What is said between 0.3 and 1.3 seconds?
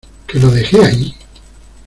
lo dejé ahí.